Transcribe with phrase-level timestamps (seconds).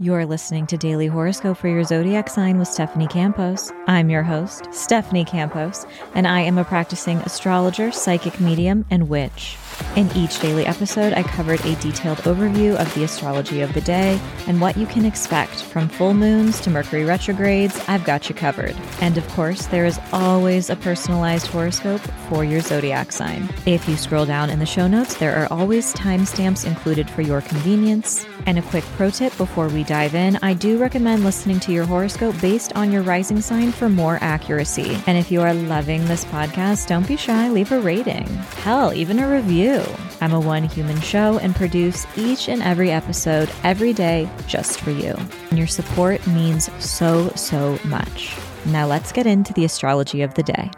[0.00, 3.72] You're listening to Daily Horoscope for your zodiac sign with Stephanie Campos.
[3.88, 9.56] I'm your host, Stephanie Campos, and I am a practicing astrologer, psychic medium, and witch.
[9.96, 14.20] In each daily episode, I covered a detailed overview of the astrology of the day
[14.46, 17.80] and what you can expect from full moons to Mercury retrogrades.
[17.88, 18.76] I've got you covered.
[19.00, 23.48] And of course, there is always a personalized horoscope for your zodiac sign.
[23.66, 27.40] If you scroll down in the show notes, there are always timestamps included for your
[27.40, 28.26] convenience.
[28.46, 31.86] And a quick pro tip before we dive in I do recommend listening to your
[31.86, 34.98] horoscope based on your rising sign for more accuracy.
[35.06, 38.26] And if you are loving this podcast, don't be shy, leave a rating.
[38.62, 39.82] Hell, even a review.
[40.20, 44.90] I'm a one human show and produce each and every episode every day just for
[44.90, 45.16] you.
[45.48, 48.36] And your support means so, so much.
[48.66, 50.70] Now let's get into the astrology of the day.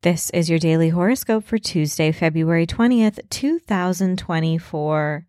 [0.00, 5.26] This is your daily horoscope for Tuesday, February 20th, 2024.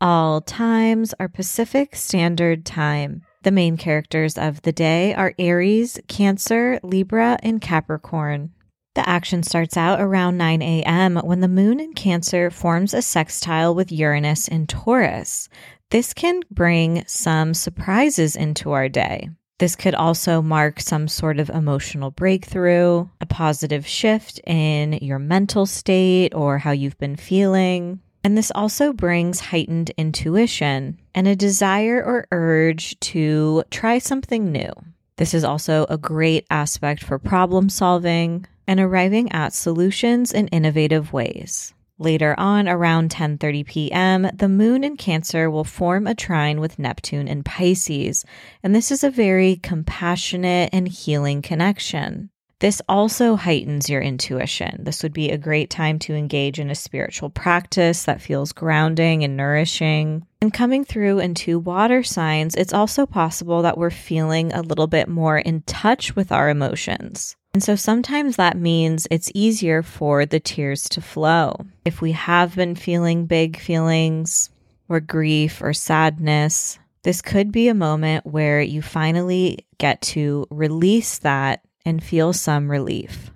[0.00, 3.22] All times are Pacific Standard Time.
[3.42, 8.52] The main characters of the day are Aries, Cancer, Libra, and Capricorn.
[8.94, 11.16] The action starts out around 9 a.m.
[11.16, 15.48] when the moon in Cancer forms a sextile with Uranus in Taurus.
[15.90, 19.30] This can bring some surprises into our day.
[19.58, 25.66] This could also mark some sort of emotional breakthrough, a positive shift in your mental
[25.66, 27.98] state or how you've been feeling.
[28.24, 34.70] And this also brings heightened intuition and a desire or urge to try something new.
[35.16, 41.12] This is also a great aspect for problem solving and arriving at solutions in innovative
[41.12, 41.74] ways.
[42.00, 47.26] Later on, around 10:30 p.m., the moon in Cancer will form a trine with Neptune
[47.26, 48.24] in Pisces,
[48.62, 52.30] and this is a very compassionate and healing connection.
[52.60, 54.82] This also heightens your intuition.
[54.82, 59.22] This would be a great time to engage in a spiritual practice that feels grounding
[59.22, 60.26] and nourishing.
[60.40, 65.08] And coming through into water signs, it's also possible that we're feeling a little bit
[65.08, 67.36] more in touch with our emotions.
[67.54, 71.64] And so sometimes that means it's easier for the tears to flow.
[71.84, 74.50] If we have been feeling big feelings
[74.88, 81.18] or grief or sadness, this could be a moment where you finally get to release
[81.18, 83.30] that and feel some relief.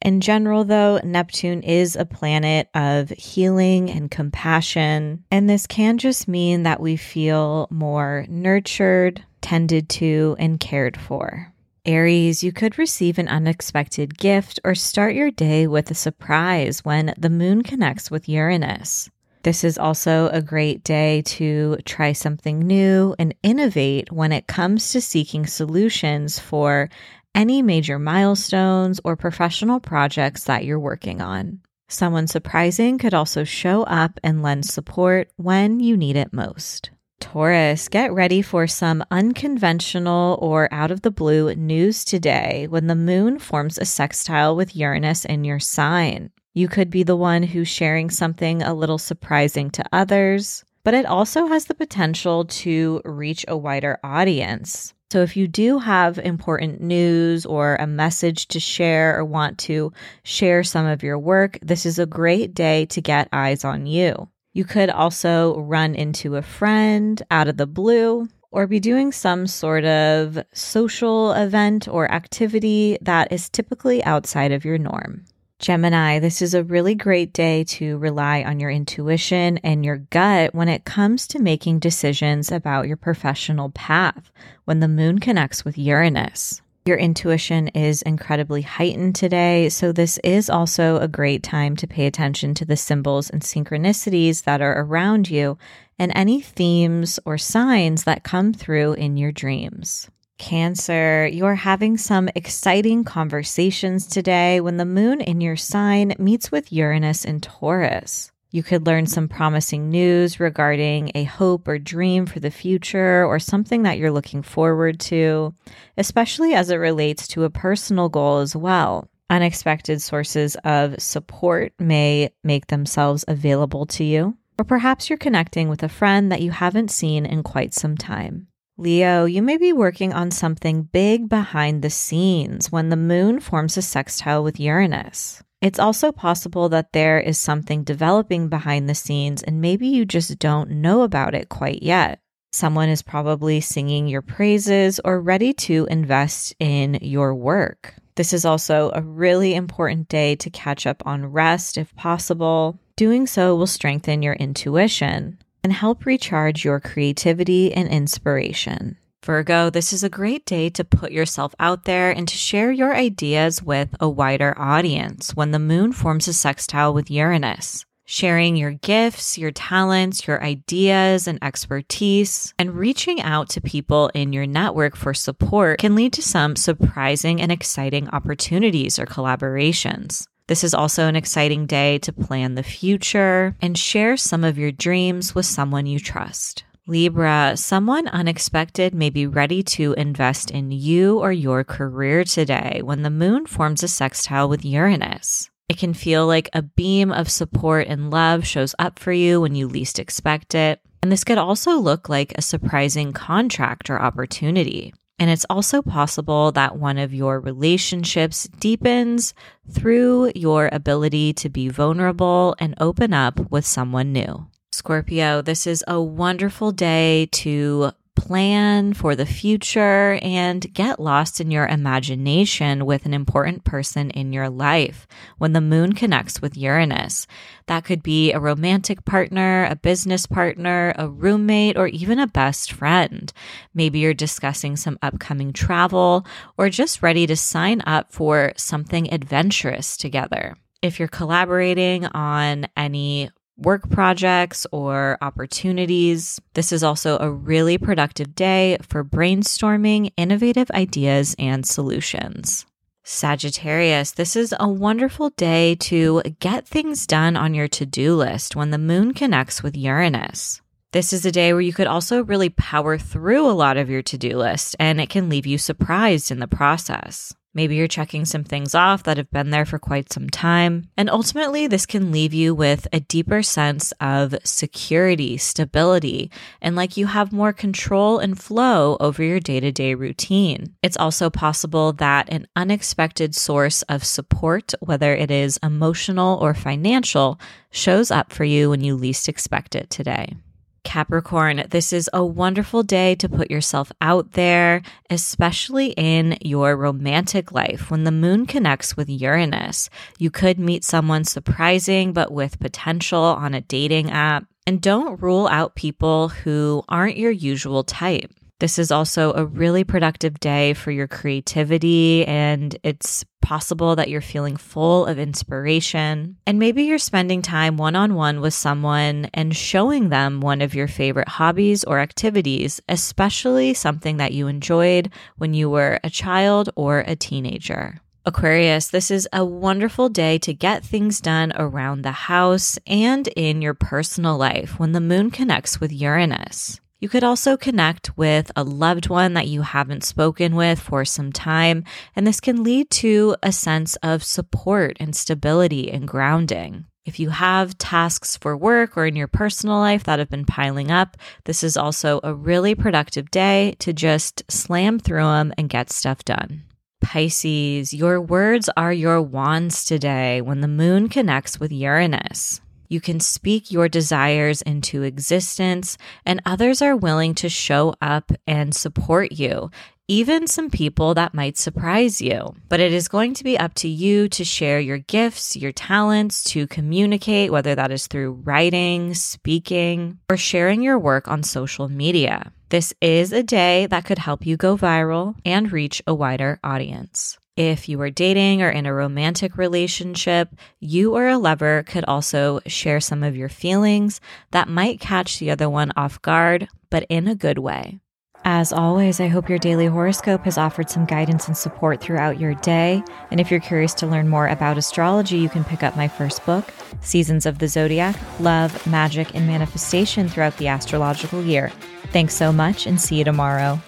[0.00, 6.26] In general, though, Neptune is a planet of healing and compassion, and this can just
[6.26, 11.52] mean that we feel more nurtured, tended to, and cared for.
[11.84, 17.14] Aries, you could receive an unexpected gift or start your day with a surprise when
[17.16, 19.08] the moon connects with Uranus.
[19.42, 24.92] This is also a great day to try something new and innovate when it comes
[24.92, 26.88] to seeking solutions for
[27.34, 31.60] any major milestones or professional projects that you're working on.
[31.88, 36.90] Someone surprising could also show up and lend support when you need it most.
[37.20, 42.96] Taurus, get ready for some unconventional or out of the blue news today when the
[42.96, 46.30] moon forms a sextile with Uranus in your sign.
[46.52, 51.06] You could be the one who's sharing something a little surprising to others, but it
[51.06, 54.92] also has the potential to reach a wider audience.
[55.12, 59.92] So, if you do have important news or a message to share or want to
[60.22, 64.30] share some of your work, this is a great day to get eyes on you.
[64.54, 69.46] You could also run into a friend out of the blue or be doing some
[69.46, 75.26] sort of social event or activity that is typically outside of your norm.
[75.62, 80.52] Gemini, this is a really great day to rely on your intuition and your gut
[80.56, 84.32] when it comes to making decisions about your professional path
[84.64, 86.60] when the moon connects with Uranus.
[86.84, 92.06] Your intuition is incredibly heightened today, so this is also a great time to pay
[92.06, 95.58] attention to the symbols and synchronicities that are around you
[95.96, 100.10] and any themes or signs that come through in your dreams.
[100.38, 106.72] Cancer, you're having some exciting conversations today when the moon in your sign meets with
[106.72, 108.32] Uranus in Taurus.
[108.50, 113.38] You could learn some promising news regarding a hope or dream for the future or
[113.38, 115.54] something that you're looking forward to,
[115.96, 119.08] especially as it relates to a personal goal as well.
[119.30, 125.82] Unexpected sources of support may make themselves available to you, or perhaps you're connecting with
[125.82, 128.48] a friend that you haven't seen in quite some time.
[128.78, 133.76] Leo, you may be working on something big behind the scenes when the moon forms
[133.76, 135.42] a sextile with Uranus.
[135.60, 140.38] It's also possible that there is something developing behind the scenes and maybe you just
[140.38, 142.18] don't know about it quite yet.
[142.52, 147.94] Someone is probably singing your praises or ready to invest in your work.
[148.14, 152.78] This is also a really important day to catch up on rest if possible.
[152.96, 158.96] Doing so will strengthen your intuition and help recharge your creativity and inspiration.
[159.24, 162.94] Virgo, this is a great day to put yourself out there and to share your
[162.94, 167.84] ideas with a wider audience when the moon forms a sextile with Uranus.
[168.04, 174.32] Sharing your gifts, your talents, your ideas, and expertise, and reaching out to people in
[174.32, 180.26] your network for support can lead to some surprising and exciting opportunities or collaborations.
[180.46, 184.72] This is also an exciting day to plan the future and share some of your
[184.72, 186.64] dreams with someone you trust.
[186.88, 193.02] Libra, someone unexpected may be ready to invest in you or your career today when
[193.02, 195.48] the moon forms a sextile with Uranus.
[195.68, 199.54] It can feel like a beam of support and love shows up for you when
[199.54, 200.80] you least expect it.
[201.02, 204.92] And this could also look like a surprising contract or opportunity.
[205.22, 209.34] And it's also possible that one of your relationships deepens
[209.70, 214.48] through your ability to be vulnerable and open up with someone new.
[214.72, 221.50] Scorpio, this is a wonderful day to plan for the future and get lost in
[221.50, 225.06] your imagination with an important person in your life
[225.38, 227.26] when the moon connects with Uranus.
[227.66, 232.72] That could be a romantic partner, a business partner, a roommate, or even a best
[232.72, 233.32] friend.
[233.74, 236.26] Maybe you're discussing some upcoming travel
[236.56, 240.56] or just ready to sign up for something adventurous together.
[240.82, 246.40] If you're collaborating on any work projects or opportunities.
[246.54, 252.66] This is also a really productive day for brainstorming innovative ideas and solutions.
[253.04, 258.54] Sagittarius, this is a wonderful day to get things done on your to do list
[258.54, 260.60] when the moon connects with Uranus.
[260.92, 264.02] This is a day where you could also really power through a lot of your
[264.02, 267.34] to do list and it can leave you surprised in the process.
[267.54, 270.88] Maybe you're checking some things off that have been there for quite some time.
[270.96, 276.96] And ultimately, this can leave you with a deeper sense of security, stability, and like
[276.96, 280.74] you have more control and flow over your day to day routine.
[280.82, 287.38] It's also possible that an unexpected source of support, whether it is emotional or financial,
[287.70, 290.36] shows up for you when you least expect it today.
[290.84, 297.52] Capricorn, this is a wonderful day to put yourself out there, especially in your romantic
[297.52, 297.90] life.
[297.90, 303.54] When the moon connects with Uranus, you could meet someone surprising but with potential on
[303.54, 304.44] a dating app.
[304.66, 308.30] And don't rule out people who aren't your usual type.
[308.62, 314.20] This is also a really productive day for your creativity, and it's possible that you're
[314.20, 316.36] feeling full of inspiration.
[316.46, 320.76] And maybe you're spending time one on one with someone and showing them one of
[320.76, 326.70] your favorite hobbies or activities, especially something that you enjoyed when you were a child
[326.76, 328.00] or a teenager.
[328.24, 333.60] Aquarius, this is a wonderful day to get things done around the house and in
[333.60, 336.80] your personal life when the moon connects with Uranus.
[337.02, 341.32] You could also connect with a loved one that you haven't spoken with for some
[341.32, 341.82] time,
[342.14, 346.84] and this can lead to a sense of support and stability and grounding.
[347.04, 350.92] If you have tasks for work or in your personal life that have been piling
[350.92, 355.90] up, this is also a really productive day to just slam through them and get
[355.90, 356.62] stuff done.
[357.00, 362.60] Pisces, your words are your wands today when the moon connects with Uranus.
[362.92, 368.74] You can speak your desires into existence, and others are willing to show up and
[368.74, 369.70] support you,
[370.08, 372.54] even some people that might surprise you.
[372.68, 376.44] But it is going to be up to you to share your gifts, your talents,
[376.52, 382.52] to communicate, whether that is through writing, speaking, or sharing your work on social media.
[382.68, 387.38] This is a day that could help you go viral and reach a wider audience.
[387.70, 390.48] If you are dating or in a romantic relationship,
[390.80, 395.52] you or a lover could also share some of your feelings that might catch the
[395.52, 398.00] other one off guard, but in a good way.
[398.44, 402.54] As always, I hope your daily horoscope has offered some guidance and support throughout your
[402.54, 403.04] day.
[403.30, 406.44] And if you're curious to learn more about astrology, you can pick up my first
[406.44, 406.64] book,
[407.00, 411.70] Seasons of the Zodiac Love, Magic, and Manifestation Throughout the Astrological Year.
[412.06, 413.80] Thanks so much, and see you tomorrow.